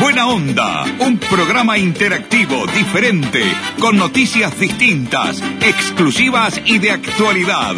[0.00, 3.42] Buena Onda, un programa interactivo, diferente,
[3.80, 7.74] con noticias distintas, exclusivas y de actualidad.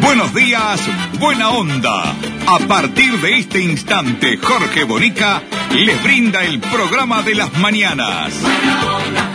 [0.00, 0.80] Buenos días,
[1.18, 2.14] Buena Onda.
[2.46, 5.42] A partir de este instante, Jorge Bonica
[5.72, 8.34] les brinda el programa de las mañanas.
[8.42, 9.32] Buena onda,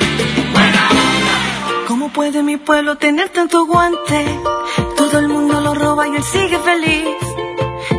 [0.52, 1.86] buena onda.
[1.88, 4.26] ¿Cómo puede mi pueblo tener tanto guante?
[4.98, 7.33] Todo el mundo lo roba y él sigue feliz.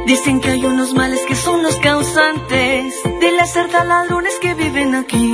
[0.06, 4.94] Dicen que hay unos males que son los causantes de las cerdas ladrones que viven
[4.94, 5.32] aquí.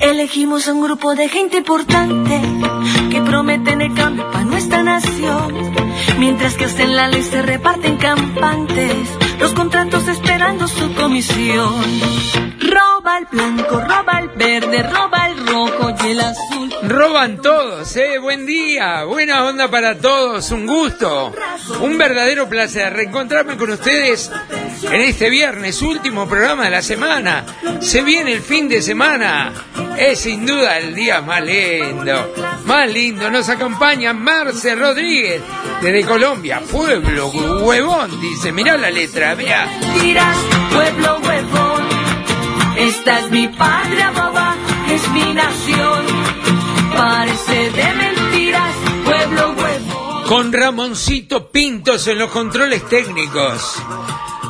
[0.00, 2.40] Elegimos a un grupo de gente importante
[3.10, 5.54] que prometen el cambio para nuestra nación.
[6.18, 11.74] Mientras que hacen la ley se reparten campantes, los contratos esperando su comisión.
[12.60, 16.74] Roba el blanco, roba el verde, roba el rojo y el azul.
[16.82, 18.18] Roban todos, ¿eh?
[18.18, 21.32] Buen día, buena onda para todos, un gusto,
[21.80, 24.30] un verdadero placer reencontrarme con ustedes
[24.82, 27.44] en este viernes, último programa de la semana.
[27.80, 29.52] Se viene el fin de semana,
[29.98, 32.32] es sin duda el día más lindo,
[32.64, 33.30] más lindo.
[33.30, 35.42] Nos acompaña Marce Rodríguez
[35.82, 39.68] desde Colombia, pueblo huevón, dice, mirá la letra, vea.
[40.00, 40.36] Dirás,
[40.72, 41.88] pueblo huevón,
[42.78, 44.56] esta es mi patria boba,
[44.90, 46.06] es mi nación.
[46.96, 50.24] Parece de mentiras, pueblo huevón.
[50.26, 53.82] con Ramoncito Pintos en los controles técnicos.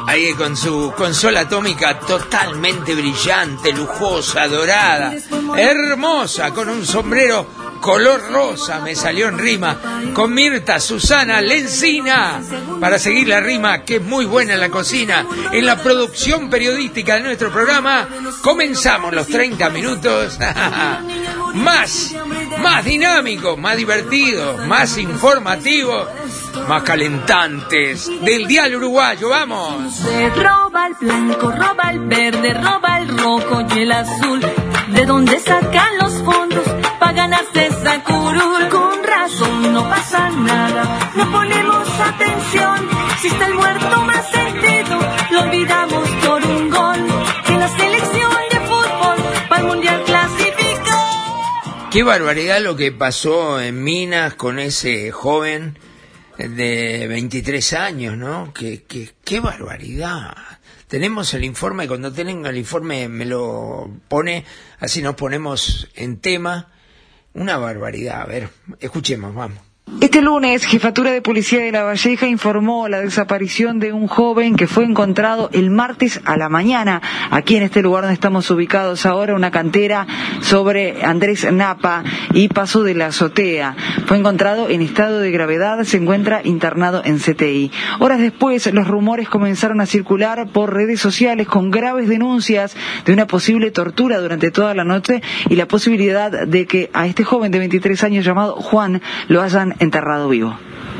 [0.08, 5.14] Ahí con su consola atómica totalmente brillante, lujosa, dorada,
[5.54, 7.46] hermosa, con un sombrero
[7.78, 9.76] color rosa, me salió en rima,
[10.14, 12.40] con Mirta Susana Lencina,
[12.80, 17.16] para seguir la rima, que es muy buena en la cocina, en la producción periodística
[17.16, 18.08] de nuestro programa,
[18.40, 20.38] comenzamos los 30 minutos,
[21.54, 22.14] más,
[22.62, 26.08] más dinámicos, más divertidos, más informativos,
[26.66, 29.94] más calentantes, del dial uruguayo, vamos.
[29.94, 34.40] Se roba el blanco, roba el verde, roba el rojo y el azul.
[34.88, 36.64] ¿De dónde sacan los fondos
[36.98, 38.68] para ganarse esa curul?
[38.70, 42.88] Con razón no pasa nada, no ponemos atención.
[43.20, 44.98] Si está el muerto más sentido,
[45.30, 47.06] lo olvidamos por un gol.
[47.46, 49.16] Que la selección de fútbol
[49.48, 51.88] para el mundial clasificó.
[51.90, 55.78] Qué barbaridad lo que pasó en Minas con ese joven
[56.38, 58.52] de 23 años, ¿no?
[58.54, 60.34] Qué, qué, qué barbaridad.
[60.86, 64.44] Tenemos el informe, cuando tenga el informe me lo pone,
[64.78, 66.72] así nos ponemos en tema.
[67.34, 68.22] Una barbaridad.
[68.22, 68.48] A ver,
[68.80, 69.67] escuchemos, vamos.
[70.00, 74.68] Este lunes, Jefatura de Policía de La Valleja informó la desaparición de un joven que
[74.68, 79.34] fue encontrado el martes a la mañana, aquí en este lugar donde estamos ubicados ahora,
[79.34, 80.06] una cantera
[80.40, 83.74] sobre Andrés Napa y Paso de la Azotea.
[84.06, 87.72] Fue encontrado en estado de gravedad, se encuentra internado en CTI.
[87.98, 93.26] Horas después, los rumores comenzaron a circular por redes sociales con graves denuncias de una
[93.26, 97.58] posible tortura durante toda la noche y la posibilidad de que a este joven de
[97.58, 100.56] 23 años llamado Juan lo hayan enterrado vivo.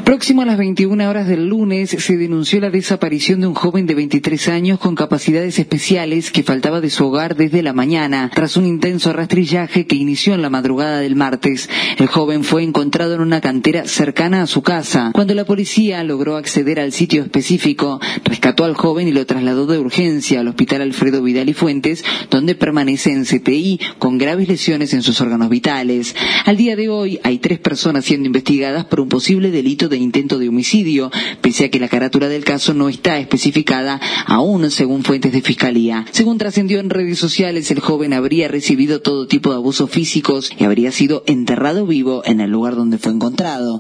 [0.09, 3.95] Próximo a las 21 horas del lunes se denunció la desaparición de un joven de
[3.95, 8.65] 23 años con capacidades especiales que faltaba de su hogar desde la mañana, tras un
[8.65, 11.69] intenso rastrillaje que inició en la madrugada del martes.
[11.99, 15.11] El joven fue encontrado en una cantera cercana a su casa.
[15.13, 19.79] Cuando la policía logró acceder al sitio específico, rescató al joven y lo trasladó de
[19.79, 25.03] urgencia al Hospital Alfredo Vidal y Fuentes, donde permanece en CTI con graves lesiones en
[25.03, 26.17] sus órganos vitales.
[26.47, 30.39] Al día de hoy hay tres personas siendo investigadas por un posible delito de intento
[30.39, 31.11] de homicidio,
[31.41, 36.05] pese a que la carátula del caso no está especificada aún según fuentes de fiscalía.
[36.11, 40.65] Según trascendió en redes sociales, el joven habría recibido todo tipo de abusos físicos y
[40.65, 43.79] habría sido enterrado vivo en el lugar donde fue encontrado.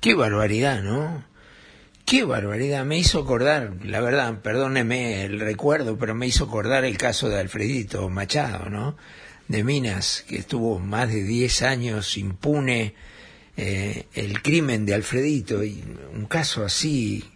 [0.00, 1.24] Qué barbaridad, ¿no?
[2.04, 2.86] Qué barbaridad.
[2.86, 7.38] Me hizo acordar, la verdad, perdóneme el recuerdo, pero me hizo acordar el caso de
[7.38, 8.96] Alfredito Machado, ¿no?
[9.48, 12.94] De Minas, que estuvo más de 10 años impune
[13.60, 15.82] eh, el crimen de Alfredito y
[16.14, 17.28] un caso así,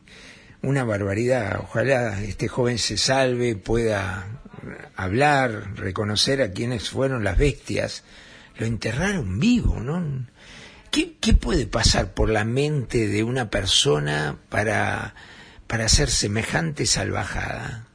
[0.62, 1.58] una barbaridad.
[1.60, 4.40] Ojalá este joven se salve, pueda
[4.94, 8.04] hablar, reconocer a quienes fueron las bestias.
[8.56, 10.28] Lo enterraron vivo, ¿no?
[10.92, 15.16] ¿Qué, qué puede pasar por la mente de una persona para,
[15.66, 17.88] para hacer semejante salvajada?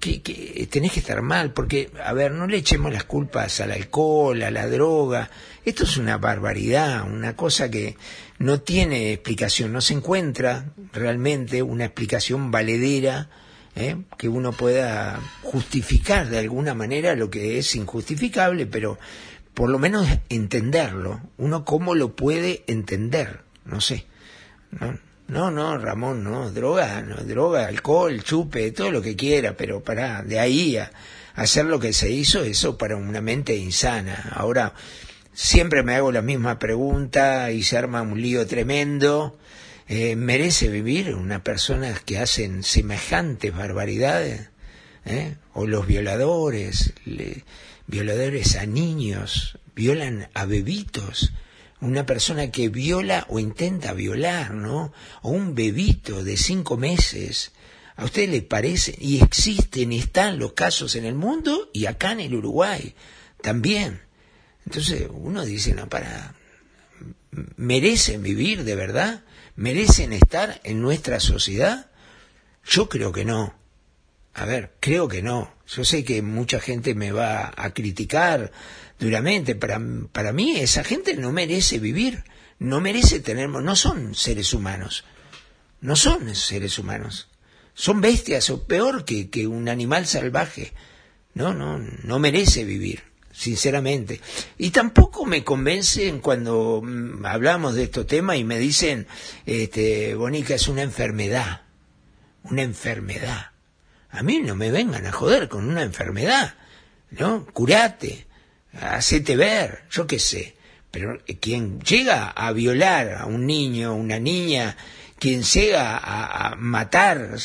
[0.00, 3.72] Que, que tenés que estar mal, porque, a ver, no le echemos las culpas al
[3.72, 5.30] alcohol, a la droga.
[5.64, 7.96] Esto es una barbaridad, una cosa que
[8.38, 13.28] no tiene explicación, no se encuentra realmente una explicación valedera
[13.76, 13.96] ¿eh?
[14.18, 18.98] que uno pueda justificar de alguna manera lo que es injustificable, pero
[19.54, 21.20] por lo menos entenderlo.
[21.38, 24.06] Uno cómo lo puede entender, no sé.
[24.70, 29.82] No, no, no Ramón, no, droga, no, droga, alcohol, chupe, todo lo que quiera, pero
[29.82, 30.90] para de ahí a
[31.34, 34.30] hacer lo que se hizo, eso para una mente insana.
[34.34, 34.72] Ahora,
[35.32, 39.38] siempre me hago la misma pregunta y se arma un lío tremendo.
[39.88, 44.48] Eh, ¿Merece vivir una persona que hacen semejantes barbaridades?
[45.04, 45.36] ¿Eh?
[45.52, 47.44] O los violadores, le-
[47.86, 51.32] violadores a niños, violan a bebitos,
[51.80, 54.92] una persona que viola o intenta violar, ¿no?
[55.22, 57.52] O un bebito de cinco meses.
[57.96, 58.94] ¿A usted le parece?
[58.98, 62.94] Y existen y están los casos en el mundo y acá en el Uruguay
[63.40, 64.02] también.
[64.66, 66.34] Entonces uno dice, no, para,
[67.56, 69.24] ¿merecen vivir de verdad?
[69.54, 71.90] ¿Merecen estar en nuestra sociedad?
[72.64, 73.54] Yo creo que no.
[74.34, 75.55] A ver, creo que no.
[75.68, 78.52] Yo sé que mucha gente me va a criticar
[78.98, 79.54] duramente.
[79.54, 79.80] Para,
[80.12, 82.24] para mí esa gente no merece vivir,
[82.58, 85.04] no merece tener, no son seres humanos,
[85.80, 87.28] no son seres humanos.
[87.74, 90.72] Son bestias o peor que, que un animal salvaje.
[91.34, 93.02] No, no, no merece vivir,
[93.32, 94.22] sinceramente.
[94.56, 99.06] Y tampoco me convencen cuando mm, hablamos de estos temas y me dicen,
[99.44, 101.62] este, Bonica, es una enfermedad,
[102.44, 103.50] una enfermedad.
[104.16, 106.54] A mí no me vengan a joder con una enfermedad,
[107.10, 107.44] ¿no?
[107.46, 108.26] Curate,
[108.80, 110.54] hacete ver, yo qué sé.
[110.90, 114.76] Pero quien llega a violar a un niño, una niña,
[115.18, 117.36] quien llega a, a matar,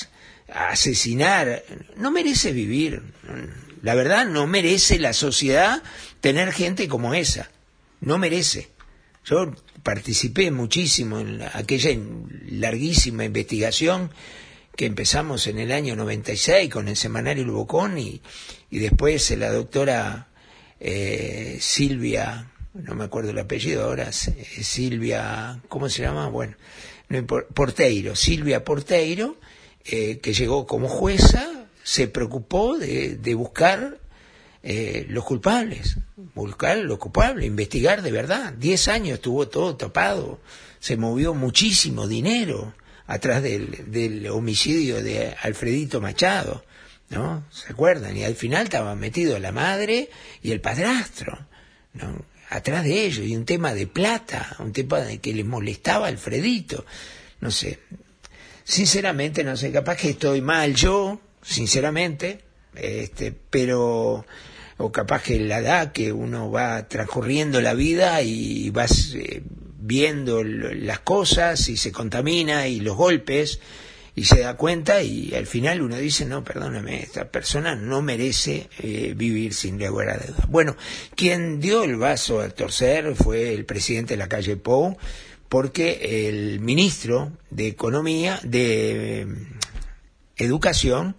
[0.53, 1.63] a asesinar,
[1.97, 3.01] no merece vivir.
[3.81, 5.81] La verdad, no merece la sociedad
[6.21, 7.50] tener gente como esa.
[8.00, 8.69] No merece.
[9.25, 9.53] Yo
[9.83, 11.89] participé muchísimo en la- aquella
[12.50, 14.12] larguísima investigación
[14.75, 18.21] que empezamos en el año 96 con el semanario El Bocón y,
[18.69, 20.27] y después la doctora
[20.79, 26.27] eh, Silvia, no me acuerdo el apellido ahora, eh, Silvia, ¿cómo se llama?
[26.27, 26.56] Bueno,
[27.09, 29.38] no Porteiro, Silvia Porteiro,
[29.85, 34.00] eh, que llegó como jueza, se preocupó de, de buscar
[34.63, 35.97] eh, los culpables,
[36.35, 38.53] buscar los culpables, investigar de verdad.
[38.53, 40.39] Diez años estuvo todo tapado,
[40.79, 42.73] se movió muchísimo dinero
[43.07, 46.63] atrás del, del homicidio de Alfredito Machado,
[47.09, 47.45] ¿no?
[47.51, 48.15] ¿Se acuerdan?
[48.15, 50.09] Y al final estaba metido la madre
[50.42, 51.48] y el padrastro,
[51.94, 52.25] ¿no?
[52.50, 56.86] Atrás de ellos, y un tema de plata, un tema que les molestaba a Alfredito,
[57.39, 57.80] no sé.
[58.63, 62.42] Sinceramente, no sé, capaz que estoy mal yo, sinceramente,
[62.75, 64.25] este, pero
[64.81, 69.44] o capaz que la edad que uno va transcurriendo la vida y vas eh,
[69.81, 73.60] viendo las cosas y se contamina y los golpes
[74.16, 78.69] y se da cuenta y al final uno dice, no, perdóname, esta persona no merece
[78.80, 80.45] eh, vivir sin lugar a duda.
[80.50, 80.75] Bueno,
[81.16, 84.98] quien dio el vaso a torcer fue el presidente de la calle Pou,
[85.50, 89.28] porque el ministro de Economía, de eh,
[90.38, 91.16] Educación,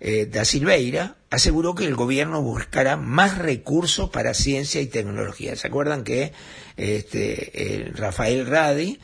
[0.00, 5.56] eh, da Silveira, aseguró que el gobierno buscará más recursos para ciencia y tecnología.
[5.56, 6.32] ¿Se acuerdan que
[6.76, 8.98] este, el Rafael Radi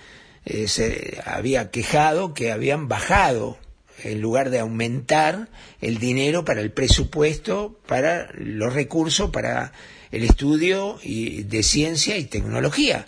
[0.44, 3.58] eh, se había quejado que habían bajado
[4.02, 5.48] en lugar de aumentar
[5.80, 9.72] el dinero para el presupuesto, para los recursos para
[10.10, 13.06] el estudio y- de ciencia y tecnología.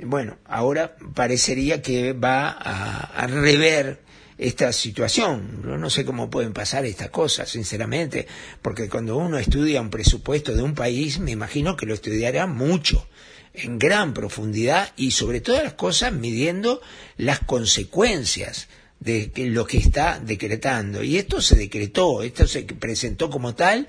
[0.00, 4.00] Bueno, ahora parecería que va a, a rever
[4.36, 5.62] esta situación.
[5.64, 8.26] Yo no sé cómo pueden pasar estas cosas, sinceramente,
[8.60, 13.06] porque cuando uno estudia un presupuesto de un país, me imagino que lo estudiará mucho,
[13.54, 16.82] en gran profundidad y sobre todas las cosas midiendo
[17.16, 18.68] las consecuencias
[19.00, 21.02] de lo que está decretando.
[21.02, 23.86] Y esto se decretó, esto se presentó como tal,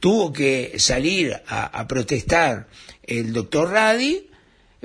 [0.00, 2.68] tuvo que salir a, a protestar
[3.04, 4.28] el doctor Radi,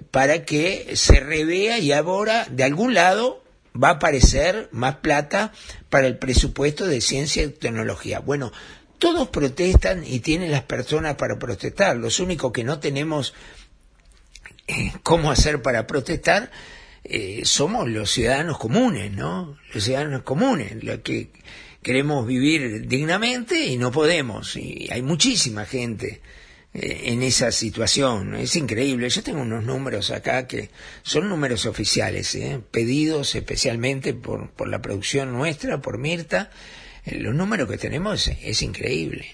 [0.09, 3.43] para que se revea y ahora de algún lado
[3.81, 5.53] va a aparecer más plata
[5.89, 8.19] para el presupuesto de ciencia y tecnología.
[8.19, 8.51] Bueno,
[8.97, 11.97] todos protestan y tienen las personas para protestar.
[11.97, 13.33] Los únicos que no tenemos
[15.03, 16.51] cómo hacer para protestar
[17.03, 19.57] eh, somos los ciudadanos comunes, ¿no?
[19.73, 21.29] Los ciudadanos comunes, los que
[21.81, 24.55] queremos vivir dignamente y no podemos.
[24.55, 26.21] Y hay muchísima gente
[26.73, 28.35] eh, en esa situación.
[28.35, 29.09] Es increíble.
[29.09, 30.69] Yo tengo unos números acá que
[31.01, 32.59] son números oficiales, ¿eh?
[32.71, 36.51] pedidos especialmente por, por la producción nuestra, por Mirta.
[37.05, 39.25] Eh, los números que tenemos es, es increíble.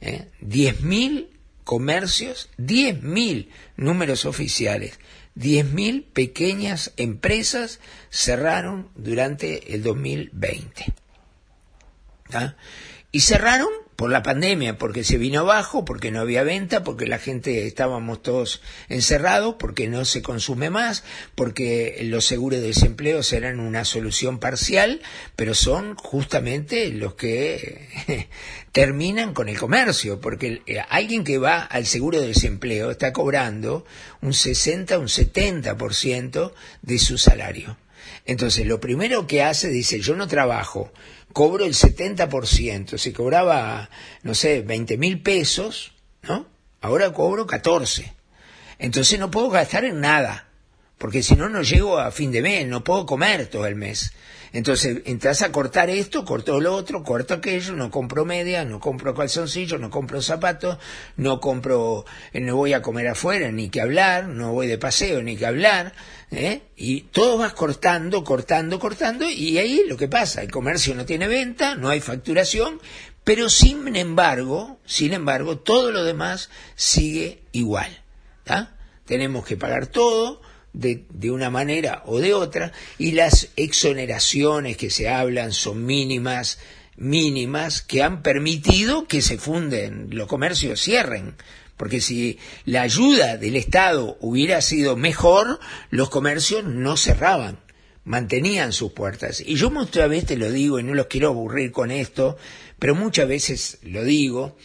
[0.00, 0.28] ¿eh?
[0.42, 1.35] 10.000
[1.66, 5.00] comercios, 10.000 números oficiales,
[5.34, 10.94] 10.000 pequeñas empresas cerraron durante el 2020.
[12.30, 12.56] ¿tá?
[13.10, 17.18] Y cerraron por la pandemia, porque se vino abajo, porque no había venta, porque la
[17.18, 21.02] gente estábamos todos encerrados, porque no se consume más,
[21.34, 25.00] porque los seguros de desempleo serán una solución parcial,
[25.34, 28.28] pero son justamente los que
[28.72, 33.86] terminan con el comercio, porque eh, alguien que va al seguro de desempleo está cobrando
[34.20, 37.78] un 60, un 70% de su salario.
[38.26, 40.92] Entonces, lo primero que hace, dice, yo no trabajo,
[41.36, 42.96] cobro el 70%.
[42.96, 43.90] Si cobraba,
[44.22, 46.46] no sé, 20 mil pesos, ¿no?
[46.80, 48.10] Ahora cobro 14.
[48.78, 50.48] Entonces no puedo gastar en nada,
[50.96, 54.14] porque si no, no llego a fin de mes, no puedo comer todo el mes.
[54.54, 59.14] Entonces entras a cortar esto, corto lo otro, corto aquello, no compro media, no compro
[59.14, 60.78] calzoncillos, no compro zapatos,
[61.18, 65.22] no compro, eh, no voy a comer afuera, ni que hablar, no voy de paseo,
[65.22, 65.92] ni que hablar,
[66.30, 66.62] ¿eh?
[66.76, 71.28] y todo vas cortando, cortando, cortando, y ahí lo que pasa, el comercio no tiene
[71.28, 72.80] venta, no hay facturación,
[73.24, 78.02] pero sin embargo, sin embargo, todo lo demás sigue igual.
[79.04, 80.40] Tenemos que pagar todo,
[80.72, 86.58] de, de, una manera o de otra y las exoneraciones que se hablan son mínimas,
[86.96, 91.34] mínimas, que han permitido que se funden, los comercios cierren.
[91.76, 97.60] Porque si la ayuda del Estado hubiera sido mejor, los comercios no cerraban,
[98.04, 99.42] mantenían sus puertas.
[99.44, 102.38] Y yo muchas veces lo digo, y no los quiero aburrir con esto,
[102.78, 104.56] pero muchas veces lo digo,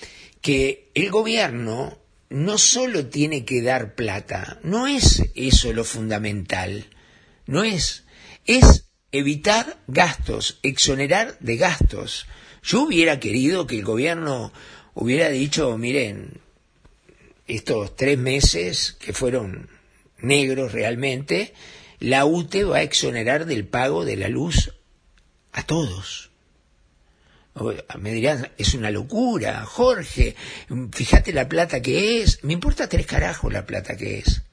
[0.42, 1.98] que el gobierno
[2.30, 6.88] no solo tiene que dar plata, no es eso lo fundamental,
[7.46, 8.06] no es,
[8.46, 12.28] es evitar gastos, exonerar de gastos.
[12.64, 14.54] Yo hubiera querido que el gobierno
[14.94, 16.40] hubiera dicho, miren,
[17.48, 19.70] estos tres meses que fueron
[20.20, 21.54] negros realmente,
[22.00, 24.74] la UTE va a exonerar del pago de la luz
[25.52, 26.32] a todos.
[28.00, 30.36] Me dirán, es una locura, Jorge,
[30.94, 32.44] fíjate la plata que es.
[32.44, 34.44] Me importa tres carajos la plata que es.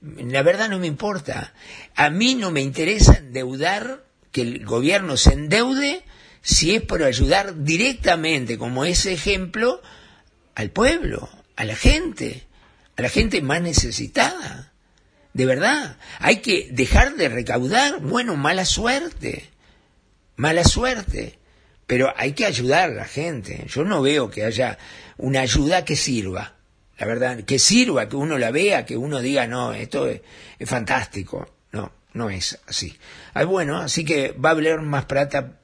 [0.00, 1.54] La verdad no me importa.
[1.94, 6.02] A mí no me interesa endeudar, que el gobierno se endeude,
[6.42, 9.80] si es por ayudar directamente, como ese ejemplo,
[10.56, 12.46] al pueblo, a la gente,
[12.96, 14.72] a la gente más necesitada.
[15.32, 18.00] De verdad, hay que dejar de recaudar.
[18.00, 19.50] Bueno, mala suerte,
[20.36, 21.38] mala suerte
[21.86, 23.66] pero hay que ayudar a la gente.
[23.68, 24.78] Yo no veo que haya
[25.16, 26.54] una ayuda que sirva,
[26.98, 30.20] la verdad, que sirva, que uno la vea, que uno diga, no, esto es,
[30.64, 31.48] fantástico.
[31.72, 32.96] No, no es así.
[33.34, 35.58] Ah, bueno, así que va a haber más plata,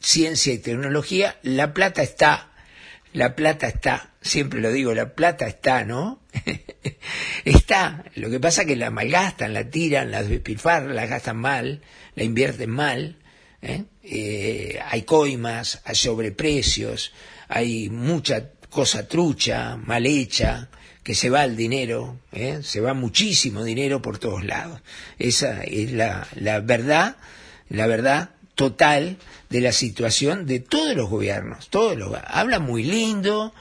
[0.00, 1.38] ciencia y tecnología.
[1.42, 2.50] La plata está,
[3.12, 6.20] la plata está, siempre lo digo, la plata está, ¿no?
[7.44, 8.04] está.
[8.16, 11.82] Lo que pasa es que la malgastan, la tiran, la despilfarran, la gastan mal,
[12.16, 13.18] la invierten mal
[13.64, 13.84] ¿eh?
[14.02, 17.12] Eh, hay coimas, hay sobreprecios,
[17.48, 20.68] hay mucha cosa trucha, mal hecha,
[21.02, 22.60] que se va el dinero, ¿eh?
[22.62, 24.80] se va muchísimo dinero por todos lados.
[25.18, 27.16] Esa es la, la verdad,
[27.68, 29.16] la verdad total
[29.50, 31.68] de la situación de todos los gobiernos.
[31.70, 33.54] Todos los, habla muy lindo,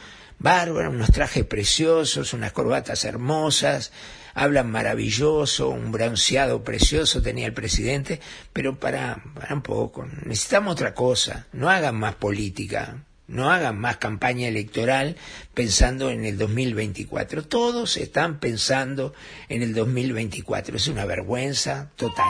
[0.44, 3.92] bárbaro, unos trajes preciosos, unas corbatas hermosas,
[4.36, 8.20] hablan maravilloso, un bronceado precioso tenía el presidente,
[8.52, 13.98] pero para, para un poco, necesitamos otra cosa, no hagan más política, no hagan más
[13.98, 15.16] campaña electoral
[15.54, 17.46] pensando en el 2024.
[17.46, 19.14] Todos están pensando
[19.48, 20.76] en el 2024.
[20.76, 22.30] Es una vergüenza total.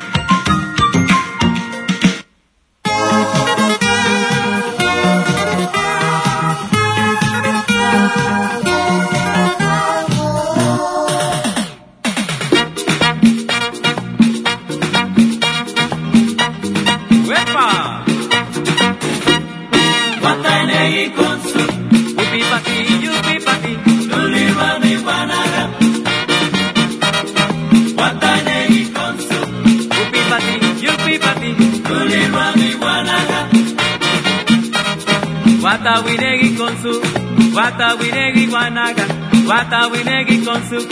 [37.53, 39.05] Watawinegi Guanaga,
[39.47, 40.87] Watawinegi con su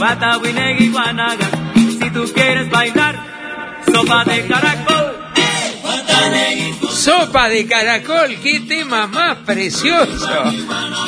[0.00, 1.46] Watawinegi Guanaga.
[1.74, 3.16] Si tú quieres bailar,
[3.92, 5.07] sopa de caracol.
[6.90, 10.28] Sopa de caracol, qué tema más precioso.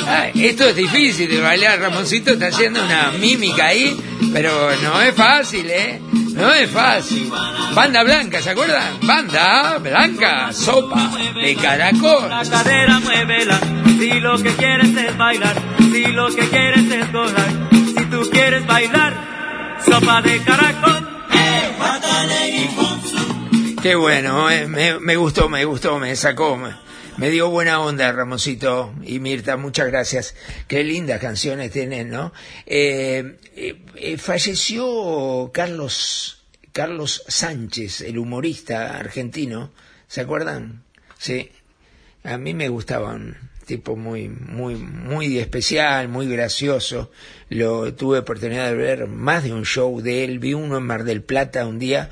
[0.07, 3.95] Ay, esto es difícil de bailar, Ramoncito está haciendo una mímica ahí,
[4.33, 6.01] pero no es fácil, ¿eh?
[6.33, 7.29] No es fácil.
[7.73, 8.99] Banda blanca, ¿se acuerdan?
[9.01, 12.29] Banda blanca, sopa de caracol.
[12.29, 13.59] La cadera muévela,
[13.99, 15.55] si lo que quieres es bailar,
[15.91, 21.11] si lo que quieres es gozar, si tú quieres bailar, sopa de caracol.
[23.81, 26.55] Qué bueno, eh, me, me gustó, me gustó, me sacó,
[27.17, 30.35] me, dio buena onda Ramoncito y Mirta, muchas gracias.
[30.67, 32.31] Qué lindas canciones tienen, ¿no?
[32.67, 39.71] Eh, eh, eh, falleció Carlos, Carlos Sánchez, el humorista argentino,
[40.07, 40.83] ¿se acuerdan?
[41.17, 41.49] Sí,
[42.23, 43.35] a mí me gustaba un
[43.65, 47.09] tipo muy, muy, muy especial, muy gracioso.
[47.49, 51.03] Lo tuve oportunidad de ver más de un show de él, vi uno en Mar
[51.03, 52.11] del Plata un día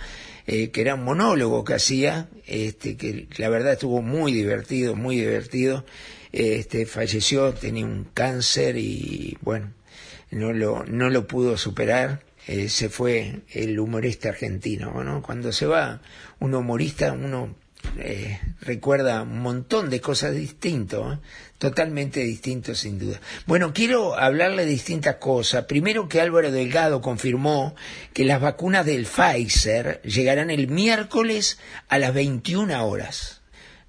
[0.51, 5.17] eh, que era un monólogo que hacía, este, que la verdad estuvo muy divertido, muy
[5.17, 5.85] divertido.
[6.31, 9.71] Este, falleció, tenía un cáncer y bueno,
[10.31, 12.23] no lo, no lo pudo superar.
[12.47, 15.21] Eh, se fue el humorista argentino, ¿no?
[15.21, 16.01] Cuando se va
[16.39, 17.53] un humorista, uno
[17.99, 21.19] eh, recuerda un montón de cosas distintas, ¿eh?
[21.59, 23.19] Totalmente distintos sin duda.
[23.45, 25.65] Bueno, quiero hablarle de distintas cosas.
[25.65, 27.75] Primero que Álvaro Delgado confirmó
[28.13, 33.41] que las vacunas del Pfizer llegarán el miércoles a las 21 horas.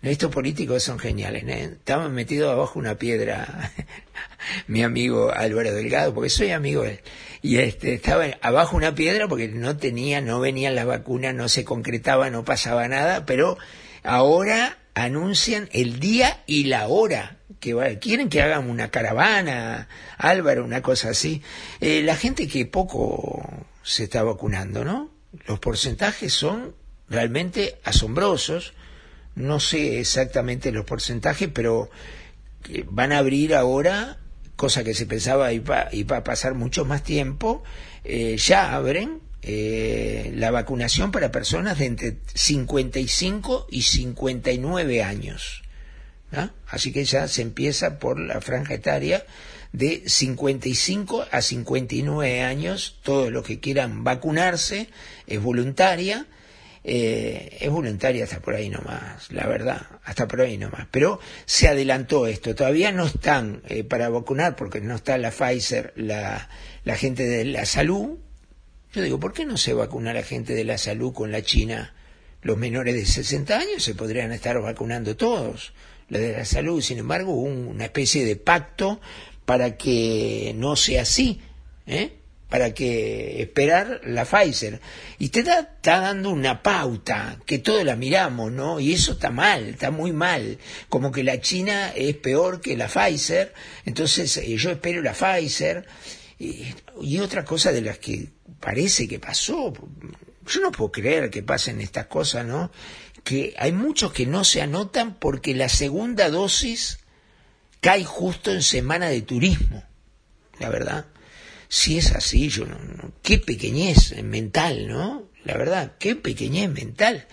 [0.02, 1.64] Estos políticos son geniales, ¿eh?
[1.74, 3.70] Estaban metidos abajo una piedra,
[4.66, 7.00] mi amigo Álvaro Delgado, porque soy amigo de él.
[7.42, 11.64] Y este, estaba abajo una piedra porque no tenía, no venían las vacunas, no se
[11.64, 13.58] concretaba, no pasaba nada, pero
[14.02, 20.64] ahora anuncian el día y la hora que va, quieren que hagan una caravana, Álvaro,
[20.64, 21.43] una cosa así.
[21.81, 25.11] Eh, la gente que poco se está vacunando, ¿no?
[25.47, 26.75] Los porcentajes son
[27.09, 28.73] realmente asombrosos.
[29.35, 31.90] No sé exactamente los porcentajes, pero
[32.87, 34.19] van a abrir ahora,
[34.57, 37.62] cosa que se pensaba iba, iba a pasar mucho más tiempo,
[38.05, 45.62] eh, ya abren eh, la vacunación para personas de entre 55 y 59 años.
[46.33, 46.51] ¿Ah?
[46.66, 49.25] Así que ya se empieza por la franja etaria
[49.73, 52.99] de 55 a 59 años.
[53.03, 54.88] Todos los que quieran vacunarse
[55.27, 56.27] es voluntaria.
[56.83, 60.87] Eh, es voluntaria hasta por ahí nomás, la verdad, hasta por ahí nomás.
[60.90, 62.55] Pero se adelantó esto.
[62.55, 66.49] Todavía no están eh, para vacunar porque no está la Pfizer, la,
[66.85, 68.19] la gente de la salud,
[68.93, 71.95] yo digo, ¿por qué no se vacuna la gente de la salud con la China?
[72.43, 75.73] Los menores de 60 años se podrían estar vacunando todos.
[76.11, 79.01] La de la salud, sin embargo, hubo una especie de pacto
[79.44, 81.40] para que no sea así,
[81.87, 82.12] ¿eh?
[82.51, 84.81] para que esperar la Pfizer.
[85.18, 88.81] Y te da, está dando una pauta que todos la miramos, ¿no?
[88.81, 90.59] Y eso está mal, está muy mal.
[90.88, 93.55] Como que la China es peor que la Pfizer,
[93.87, 95.87] entonces eh, yo espero la Pfizer.
[96.38, 99.73] Y, y otra cosa de las que parece que pasó.
[100.46, 102.73] Yo no puedo creer que pasen estas cosas, ¿no?
[103.24, 107.00] Que hay muchos que no se anotan porque la segunda dosis
[107.80, 109.85] cae justo en semana de turismo,
[110.59, 111.06] la verdad.
[111.68, 112.76] Si es así, yo no,
[113.22, 115.30] qué pequeñez mental, ¿no?
[115.44, 117.26] La verdad, qué pequeñez mental,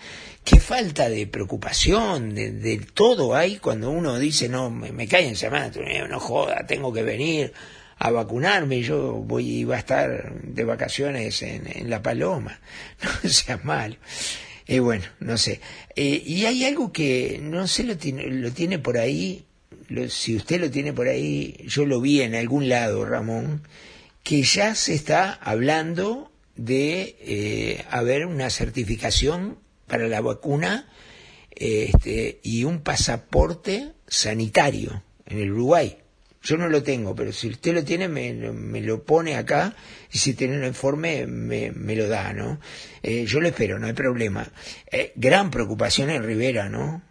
[0.44, 5.66] qué falta de preocupación, de, todo hay cuando uno dice, no, me, cae en semana
[5.66, 7.52] de turismo, no joda, tengo que venir
[7.98, 12.60] a vacunarme, yo voy a estar de vacaciones en, en La Paloma,
[13.02, 13.98] no sea mal.
[14.68, 15.60] Eh, bueno, no sé.
[15.96, 19.46] Eh, y hay algo que no sé, lo tiene, lo tiene por ahí,
[19.88, 23.62] lo- si usted lo tiene por ahí, yo lo vi en algún lado, Ramón,
[24.22, 30.86] que ya se está hablando de eh, haber una certificación para la vacuna
[31.50, 35.96] este, y un pasaporte sanitario en el Uruguay.
[36.48, 39.76] Yo no lo tengo, pero si usted lo tiene, me, me lo pone acá
[40.10, 42.58] y si tiene un informe, me, me lo da, ¿no?
[43.02, 44.50] Eh, yo lo espero, no hay problema.
[44.90, 47.02] Eh, gran preocupación en Rivera, ¿no?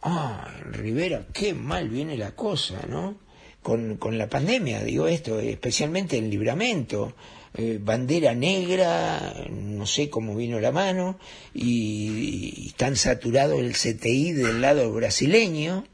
[0.00, 3.18] Ah, en Rivera, qué mal viene la cosa, ¿no?
[3.62, 7.14] Con, con la pandemia, digo esto, especialmente el libramento.
[7.52, 11.18] Eh, bandera negra, no sé cómo vino la mano,
[11.52, 15.84] y, y tan saturado el CTI del lado brasileño.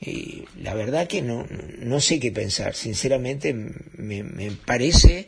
[0.00, 1.46] Y la verdad que no,
[1.78, 2.74] no sé qué pensar.
[2.74, 5.26] Sinceramente me, me parece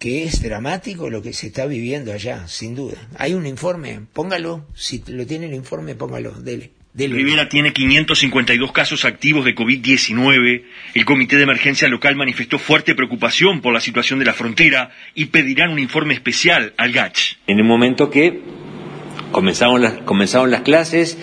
[0.00, 2.96] que es dramático lo que se está viviendo allá, sin duda.
[3.18, 6.70] Hay un informe, póngalo, si lo tiene el informe, póngalo, dele.
[6.94, 7.16] dele.
[7.16, 10.64] Rivera tiene 552 casos activos de COVID-19.
[10.94, 15.26] El Comité de Emergencia Local manifestó fuerte preocupación por la situación de la frontera y
[15.26, 17.36] pedirán un informe especial al GACH.
[17.46, 18.40] En el momento que
[19.32, 21.18] comenzaron las, comenzaron las clases,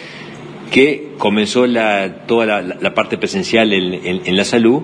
[0.72, 4.84] que comenzó la, toda la, parte presencial en, la salud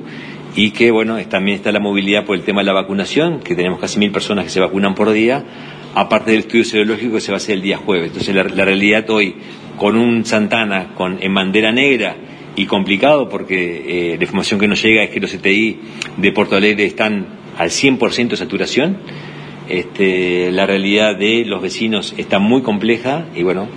[0.55, 3.79] y que, bueno, también está la movilidad por el tema de la vacunación, que tenemos
[3.79, 5.43] casi mil personas que se vacunan por día,
[5.95, 8.07] aparte del estudio serológico que se va a hacer el día jueves.
[8.07, 9.35] Entonces, la, la realidad hoy,
[9.77, 12.15] con un Santana con, en bandera negra
[12.55, 15.79] y complicado, porque eh, la información que nos llega es que los CTI
[16.17, 17.25] de Porto Alegre están
[17.57, 18.97] al 100% de saturación,
[19.69, 23.69] este, la realidad de los vecinos está muy compleja y bueno,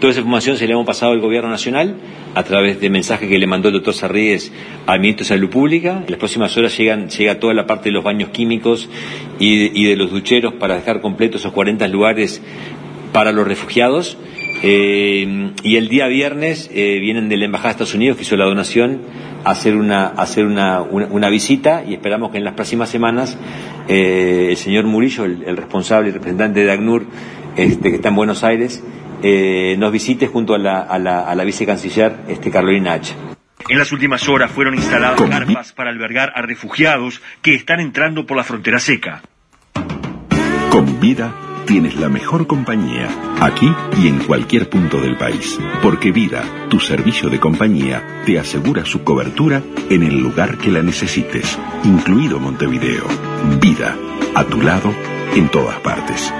[0.00, 1.96] toda esa información se le hemos pasado al gobierno nacional
[2.34, 4.52] a través de mensajes que le mandó el doctor Sarríes
[4.86, 6.02] al ministro de Salud Pública.
[6.04, 8.88] En las próximas horas llega toda la parte de los baños químicos
[9.38, 12.42] y, de los ducheros para dejar completos esos 40 lugares
[13.12, 14.16] para los refugiados.
[14.64, 18.36] Eh, y el día viernes eh, vienen de la Embajada de Estados Unidos, que hizo
[18.36, 19.00] la donación,
[19.44, 23.36] a hacer una, visita y esperamos que en las próximas semanas
[23.88, 27.04] eh, el señor Murillo, el, el responsable y representante de ACNUR,
[27.56, 28.82] este, que está en Buenos Aires,
[29.22, 33.14] eh, nos visite junto a la, a la, a la vicecanciller este, Carolina H.
[33.68, 38.36] En las últimas horas fueron instaladas carpas para albergar a refugiados que están entrando por
[38.36, 39.22] la frontera seca.
[40.70, 41.34] Con vida
[41.66, 43.08] tienes la mejor compañía,
[43.40, 45.58] aquí y en cualquier punto del país.
[45.82, 50.82] Porque Vida, tu servicio de compañía, te asegura su cobertura en el lugar que la
[50.82, 53.06] necesites, incluido Montevideo.
[53.60, 53.96] Vida,
[54.34, 54.92] a tu lado,
[55.34, 56.32] en todas partes.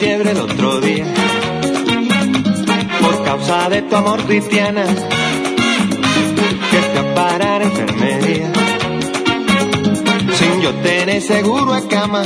[0.00, 1.04] Fiebre el otro día.
[3.02, 4.86] Por causa de tu amor cristiana
[6.70, 8.50] que fui a parar a enfermería.
[10.38, 12.22] Sin yo tener seguro de cama.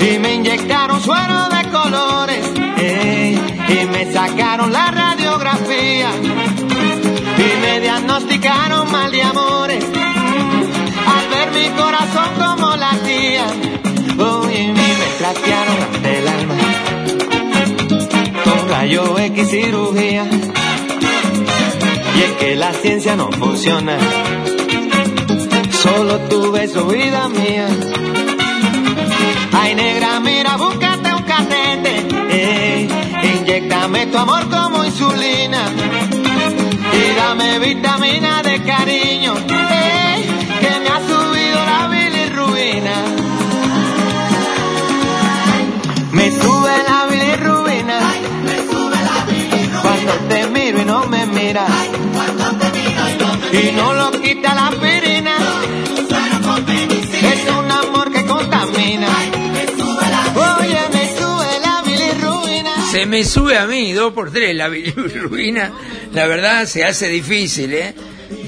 [0.00, 2.44] Y me inyectaron suero de colores
[2.78, 3.34] ey,
[3.68, 6.10] y me sacaron la radiografía.
[7.36, 9.84] Y me diagnosticaron mal de amores.
[11.14, 13.46] Al ver mi corazón como latía
[15.36, 16.54] ante el alma
[18.44, 20.24] con rayo X cirugía.
[22.16, 23.96] Y es que la ciencia no funciona.
[25.70, 27.68] Solo tu beso, vida mía.
[29.52, 32.06] Ay, negra, mira, búscate un catete.
[32.30, 32.88] Eh,
[33.38, 35.62] inyectame tu amor como insulina.
[36.92, 39.34] Y dame vitamina de cariño.
[39.48, 40.24] eh,
[40.60, 42.94] que me ha subido la bilirrubina.
[50.90, 51.70] Te miro y no me miras.
[53.52, 55.36] Y no lo quita la aspirina.
[57.22, 59.08] Es un amor que contamina.
[60.58, 62.86] Oye, me sube la bilirrubina.
[62.90, 65.72] Se me sube a mí, dos por tres, la bilirrubina.
[66.12, 67.94] La verdad se hace difícil, ¿eh?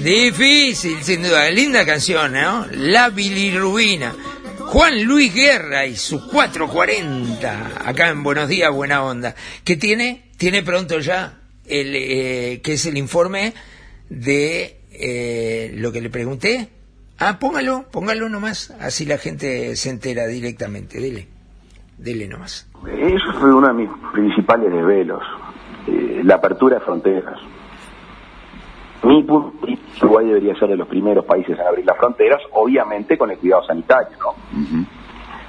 [0.01, 1.49] Difícil, sin duda.
[1.49, 2.65] Linda canción, ¿no?
[2.71, 4.13] La bilirrubina.
[4.59, 9.35] Juan Luis Guerra y sus 440, acá en Buenos Días, Buena Onda.
[9.63, 13.53] Que tiene, tiene pronto ya, el, eh, que es el informe
[14.09, 16.69] de eh, lo que le pregunté.
[17.19, 20.99] Ah, póngalo, póngalo nomás, así la gente se entera directamente.
[20.99, 21.27] Dele,
[21.97, 22.67] dele nomás.
[22.87, 25.21] Eso fue uno de mis principales desvelos,
[25.87, 27.39] eh, la apertura de fronteras.
[29.03, 29.25] Mi
[30.01, 33.65] Uruguay debería ser de los primeros países en abrir las fronteras, obviamente con el cuidado
[33.65, 34.85] sanitario, ¿no?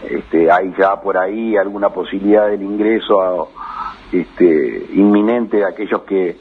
[0.09, 3.49] Este, hay ya por ahí alguna posibilidad del ingreso a-
[4.21, 6.37] este, inminente de aquellos que,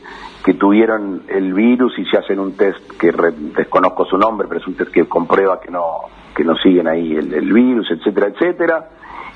[0.45, 4.59] que tuvieron el virus y se hacen un test que re- desconozco su nombre, pero
[4.61, 6.01] es un test que comprueba que no,
[6.35, 8.89] que no siguen ahí el, el virus, etcétera, etcétera.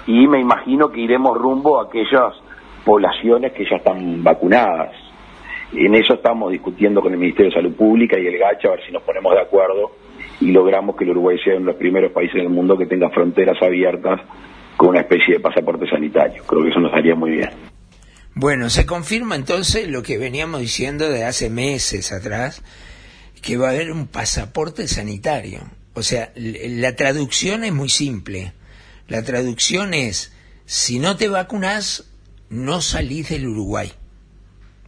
[0.06, 2.34] Y me imagino que iremos rumbo a aquellas
[2.86, 4.94] poblaciones que ya están vacunadas.
[5.74, 8.86] En eso estamos discutiendo con el Ministerio de Salud Pública y el GACHA a ver
[8.86, 9.92] si nos ponemos de acuerdo
[10.40, 13.10] y logramos que el Uruguay sea uno de los primeros países del mundo que tenga
[13.10, 14.22] fronteras abiertas
[14.78, 16.42] con una especie de pasaporte sanitario.
[16.48, 17.50] Creo que eso nos haría muy bien.
[18.40, 22.62] Bueno, se confirma entonces lo que veníamos diciendo de hace meses atrás,
[23.42, 25.68] que va a haber un pasaporte sanitario.
[25.96, 28.54] O sea, la traducción es muy simple.
[29.08, 30.34] La traducción es,
[30.68, 32.04] si no te vacunas,
[32.52, 33.92] no salís del Uruguay.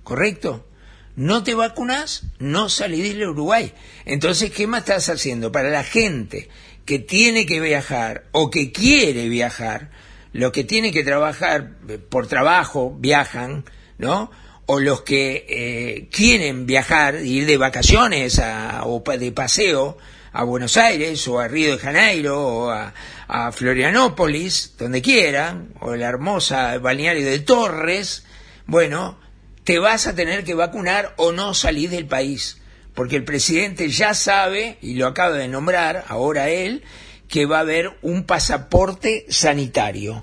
[0.04, 0.68] ¿Correcto?
[1.16, 3.74] No te vacunas, no salís del Uruguay.
[4.06, 5.52] Entonces, ¿qué más estás haciendo?
[5.52, 6.50] Para la gente
[6.86, 9.90] que tiene que viajar o que quiere viajar,
[10.34, 13.66] los que tienen que trabajar eh, por trabajo viajan,
[13.98, 14.32] ¿no?
[14.66, 19.98] O los que eh, quieren viajar, ir de vacaciones a- o de paseo
[20.32, 22.94] a Buenos Aires o a Río de Janeiro o a,
[23.28, 28.26] a Florianópolis, donde quieran, o la hermosa balneario de Torres,
[28.68, 29.18] bueno,
[29.64, 32.58] te vas a tener que vacunar o no salir del país.
[32.94, 36.84] porque el presidente ya sabe, y lo acaba de nombrar ahora él,
[37.30, 40.22] que va a haber un pasaporte sanitario.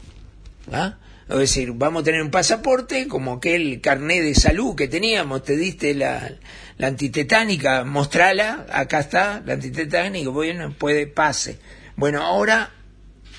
[0.72, 0.98] ¿ah?
[1.28, 5.56] Es decir, vamos a tener un pasaporte como aquel carné de salud que teníamos, te
[5.56, 6.30] diste la,
[6.78, 11.58] la antitetánica, mostrala, acá está la antitetánica, bueno, puede, pase.
[11.96, 12.70] Bueno, ahora,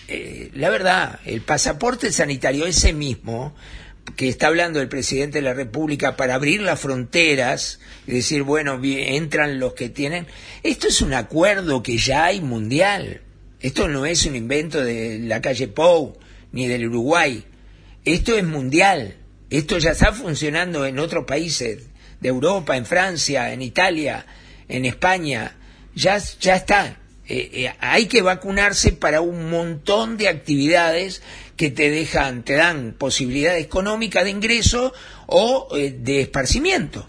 [0.08, 3.54] eh, la verdad, el pasaporte sanitario ese mismo,
[4.16, 8.80] que está hablando el presidente de la República para abrir las fronteras y decir, bueno,
[8.82, 10.28] entran los que tienen,
[10.64, 13.22] esto es un acuerdo que ya hay mundial.
[13.60, 16.18] Esto no es un invento de la calle Pou
[16.52, 17.44] ni del Uruguay.
[18.06, 19.16] Esto es mundial.
[19.50, 21.88] Esto ya está funcionando en otros países
[22.20, 24.26] de Europa, en Francia, en Italia,
[24.68, 25.56] en España.
[25.96, 27.00] Ya, ya está.
[27.28, 31.22] Eh, eh, hay que vacunarse para un montón de actividades
[31.58, 34.94] que te dejan, te dan posibilidad económica de ingreso
[35.26, 37.08] o eh, de esparcimiento.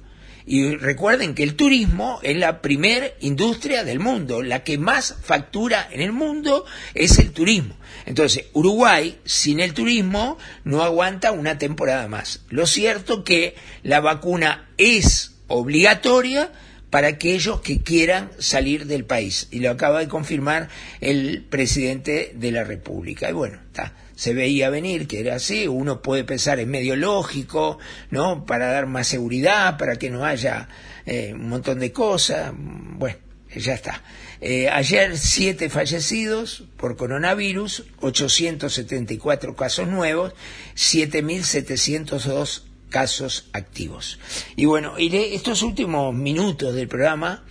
[0.51, 5.87] Y recuerden que el turismo es la primer industria del mundo, la que más factura
[5.93, 7.77] en el mundo es el turismo.
[8.07, 12.41] Entonces, Uruguay, sin el turismo, no aguanta una temporada más.
[12.49, 16.51] Lo cierto que la vacuna es obligatoria
[16.89, 19.49] para aquellos que quieran salir del país.
[19.51, 20.71] Y lo acaba de confirmar
[21.03, 23.29] el presidente de la República.
[23.29, 27.79] Y bueno, está se veía venir que era así, uno puede pensar en medio lógico,
[28.11, 28.47] ¿no?
[28.47, 30.69] Para dar más seguridad, para que no haya
[31.07, 33.17] eh, un montón de cosas, bueno,
[33.55, 34.03] ya está.
[34.41, 40.33] Eh, ayer siete fallecidos por coronavirus, 874 casos nuevos,
[40.75, 44.19] 7.702 casos activos.
[44.57, 47.45] Y bueno, estos últimos minutos del programa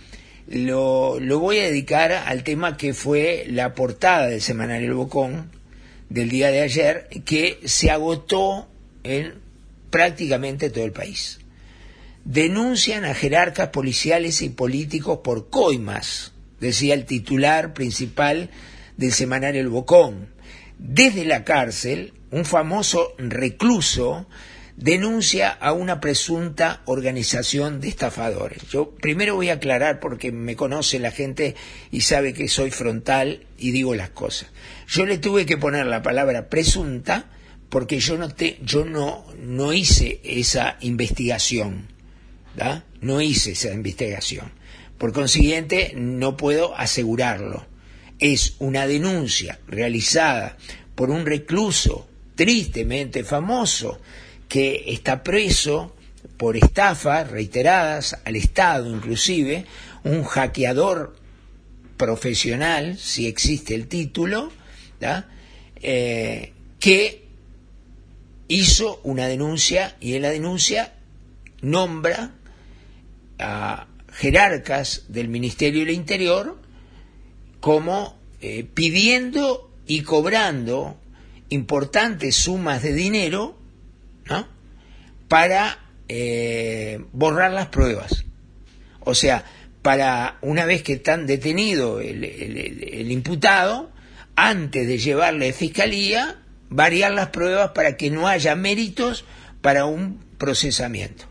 [0.46, 5.57] lo, lo voy a dedicar al tema que fue la portada del semanario El Bocón,
[6.08, 8.68] del día de ayer que se agotó
[9.04, 9.34] en
[9.90, 11.40] prácticamente todo el país.
[12.24, 18.50] Denuncian a jerarcas policiales y políticos por coimas, decía el titular principal
[18.96, 20.28] del semanario El Bocón.
[20.78, 24.26] Desde la cárcel, un famoso recluso
[24.78, 28.62] denuncia a una presunta organización de estafadores.
[28.70, 31.56] Yo primero voy a aclarar porque me conoce la gente
[31.90, 34.50] y sabe que soy frontal y digo las cosas.
[34.86, 37.28] Yo le tuve que poner la palabra presunta
[37.68, 41.88] porque yo no te, yo no, no hice esa investigación,
[42.56, 42.84] ¿da?
[43.00, 44.52] No hice esa investigación.
[44.96, 47.66] Por consiguiente, no puedo asegurarlo.
[48.20, 50.56] Es una denuncia realizada
[50.94, 54.00] por un recluso tristemente famoso
[54.48, 55.94] que está preso
[56.36, 59.66] por estafas reiteradas al Estado inclusive,
[60.04, 61.16] un hackeador
[61.96, 64.50] profesional, si existe el título,
[65.82, 67.28] eh, que
[68.46, 70.94] hizo una denuncia y en la denuncia
[71.60, 72.32] nombra
[73.38, 76.58] a jerarcas del Ministerio del Interior
[77.60, 80.96] como eh, pidiendo y cobrando
[81.50, 83.57] importantes sumas de dinero
[85.28, 88.24] para eh, borrar las pruebas.
[89.00, 89.44] O sea,
[89.82, 93.90] para una vez que están detenido el, imputado,
[94.36, 99.24] antes de llevarle a fiscalía, variar las pruebas para que no haya méritos
[99.60, 101.24] para un procesamiento,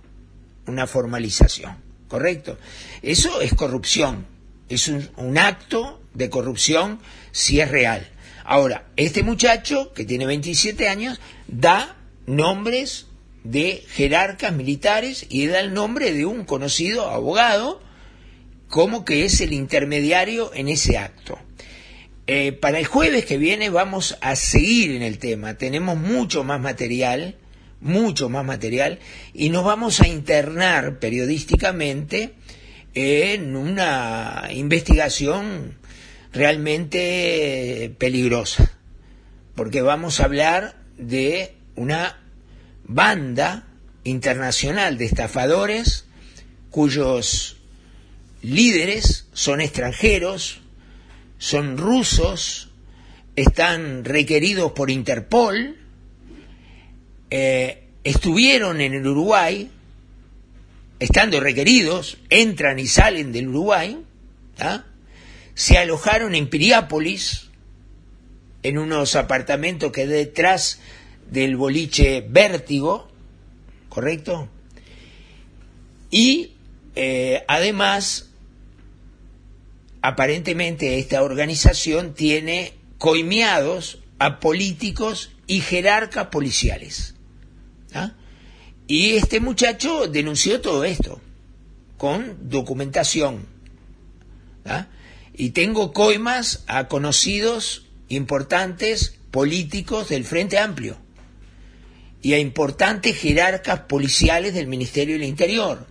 [0.65, 1.85] una formalización.
[2.07, 2.57] ¿Correcto?
[3.01, 4.25] Eso es corrupción,
[4.69, 6.99] es un acto de corrupción
[7.31, 8.07] si es real.
[8.45, 11.96] Ahora, este muchacho, que tiene 27 años, da
[12.27, 13.07] nombres
[13.43, 17.81] de jerarcas militares y da el nombre de un conocido abogado
[18.67, 21.39] como que es el intermediario en ese acto.
[22.27, 26.59] Eh, para el jueves que viene vamos a seguir en el tema, tenemos mucho más
[26.59, 27.37] material,
[27.79, 28.99] mucho más material,
[29.33, 32.33] y nos vamos a internar periodísticamente
[32.93, 35.77] en una investigación
[36.33, 38.77] realmente peligrosa,
[39.55, 42.17] porque vamos a hablar de una
[42.83, 43.65] banda
[44.03, 46.05] internacional de estafadores
[46.69, 47.57] cuyos
[48.41, 50.59] líderes son extranjeros,
[51.37, 52.69] son rusos,
[53.35, 55.77] están requeridos por Interpol,
[57.29, 59.69] eh, estuvieron en el Uruguay,
[60.99, 64.03] estando requeridos, entran y salen del Uruguay,
[65.53, 67.49] se alojaron en Piriápolis,
[68.63, 70.79] en unos apartamentos que detrás
[71.31, 73.07] del boliche Vértigo,
[73.89, 74.49] ¿correcto?
[76.09, 76.53] Y
[76.95, 78.29] eh, además,
[80.01, 87.15] aparentemente esta organización tiene coimeados a políticos y jerarcas policiales.
[87.93, 88.13] ¿ah?
[88.87, 91.21] Y este muchacho denunció todo esto.
[91.97, 93.47] con documentación.
[94.65, 94.87] ¿ah?
[95.33, 101.06] Y tengo coimas a conocidos importantes políticos del Frente Amplio
[102.27, 105.87] y a importantes jerarcas policiales del Ministerio del Interior.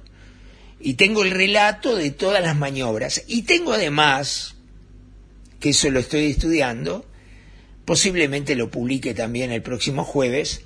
[0.79, 3.25] Y tengo el relato de todas las maniobras.
[3.27, 4.55] Y tengo además,
[5.61, 7.07] que eso lo estoy estudiando,
[7.87, 10.61] posiblemente lo publique también el próximo jueves,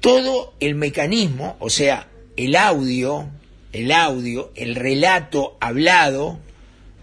[0.00, 3.28] todo el mecanismo, o sea, el audio,
[3.72, 6.40] el audio, el relato hablado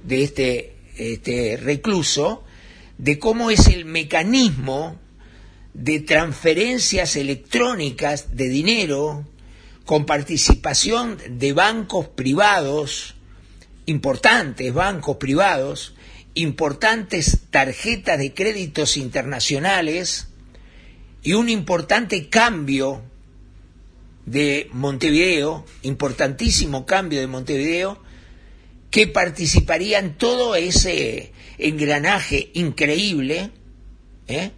[0.04, 2.44] de este, este recluso,
[2.98, 5.00] de cómo es el mecanismo
[5.74, 9.26] de transferencias electrónicas de dinero
[9.86, 13.16] con participación de bancos privados,
[13.86, 15.96] importantes bancos privados,
[16.34, 20.28] importantes tarjetas de créditos internacionales
[21.24, 23.02] y un importante cambio
[24.26, 28.02] de Montevideo, importantísimo cambio de Montevideo,
[28.92, 33.52] que participaría en todo ese engranaje increíble
[34.28, 34.52] ¿eh?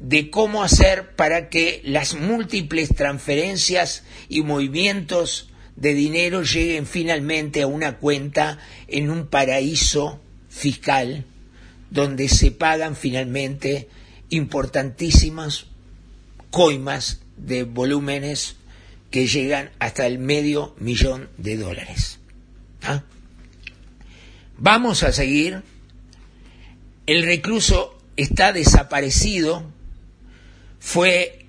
[0.00, 7.66] De cómo hacer para que las múltiples transferencias y movimientos de dinero lleguen finalmente a
[7.66, 8.58] una cuenta
[8.88, 11.24] en un paraíso fiscal
[11.90, 13.88] donde se pagan finalmente
[14.30, 15.66] importantísimas
[16.50, 18.56] coimas de volúmenes
[19.10, 22.20] que llegan hasta el medio millón de dólares.
[22.82, 23.02] ¿Ah?
[24.56, 25.62] Vamos a seguir.
[27.06, 29.64] El recluso está desaparecido,
[30.80, 31.46] fue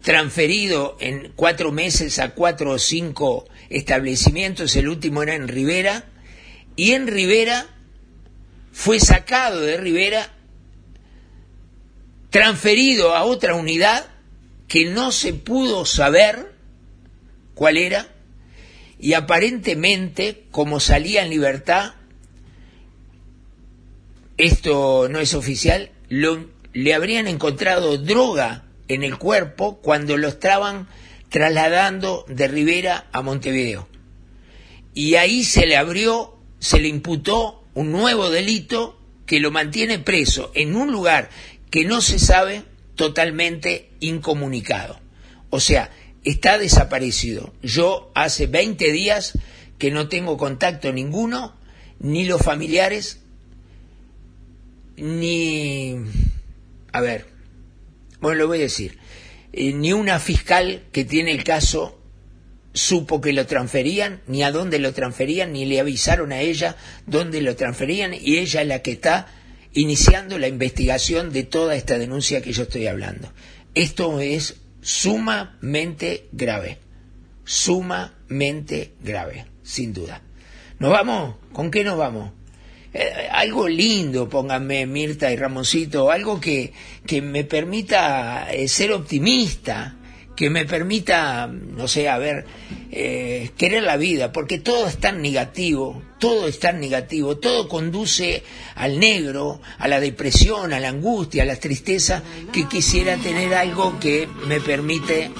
[0.00, 6.04] transferido en cuatro meses a cuatro o cinco establecimientos, el último era en Rivera,
[6.76, 7.66] y en Rivera
[8.72, 10.32] fue sacado de Rivera,
[12.30, 14.06] transferido a otra unidad
[14.68, 16.52] que no se pudo saber
[17.54, 18.08] cuál era,
[19.00, 21.94] y aparentemente, como salía en libertad,
[24.36, 30.86] esto no es oficial, lo, le habrían encontrado droga en el cuerpo cuando lo estaban
[31.30, 33.88] trasladando de Rivera a Montevideo.
[34.92, 40.52] Y ahí se le abrió, se le imputó un nuevo delito que lo mantiene preso
[40.54, 41.30] en un lugar
[41.70, 42.62] que no se sabe
[42.94, 45.00] totalmente incomunicado.
[45.48, 45.90] O sea,
[46.24, 47.54] está desaparecido.
[47.62, 49.38] Yo hace 20 días
[49.78, 51.56] que no tengo contacto ninguno,
[52.00, 53.22] ni los familiares,
[54.98, 55.96] ni...
[56.96, 57.26] A ver,
[58.20, 58.96] bueno, lo voy a decir,
[59.52, 62.00] eh, ni una fiscal que tiene el caso
[62.72, 67.42] supo que lo transferían, ni a dónde lo transferían, ni le avisaron a ella dónde
[67.42, 69.26] lo transferían, y ella es la que está
[69.74, 73.30] iniciando la investigación de toda esta denuncia que yo estoy hablando.
[73.74, 76.78] Esto es sumamente grave,
[77.44, 80.22] sumamente grave, sin duda.
[80.78, 81.36] ¿Nos vamos?
[81.52, 82.32] ¿Con qué nos vamos?
[82.98, 86.72] Eh, algo lindo, pónganme Mirta y Ramoncito, algo que,
[87.06, 89.96] que me permita eh, ser optimista,
[90.34, 92.46] que me permita, no sé, a ver,
[92.90, 98.42] eh, querer la vida, porque todo es tan negativo, todo es tan negativo, todo conduce
[98.76, 104.00] al negro, a la depresión, a la angustia, a la tristeza, que quisiera tener algo
[104.00, 105.30] que me permite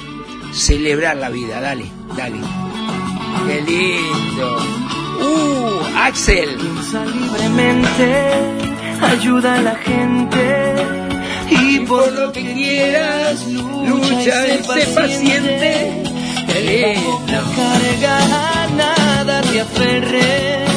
[0.53, 1.59] celebrar la vida.
[1.63, 2.37] Dale, dale.
[3.47, 4.86] Qué lindo.
[5.21, 6.57] Uh, Axel.
[6.57, 8.31] Piensa libremente,
[9.03, 10.75] ayuda a la gente
[11.51, 16.03] y por lo que quieras lucha y sé paciente.
[17.27, 20.71] La carga a nada te aferres,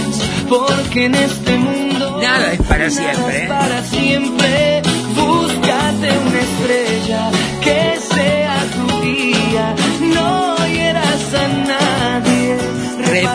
[0.50, 3.44] porque en este mundo nada es para siempre.
[3.44, 4.82] Es para siempre,
[5.16, 7.32] búscate una estrella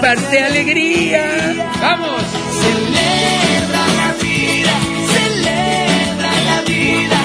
[0.05, 1.73] Reparte alegría.
[1.81, 2.21] Vamos.
[2.61, 4.75] Celebra la vida,
[5.14, 7.19] celebra la vida,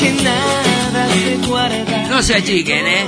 [0.00, 2.08] que nada se guarda.
[2.08, 3.04] No se achiquen, ¿eh?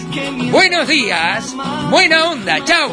[0.50, 1.56] buenos días,
[1.90, 2.92] buena onda, chao.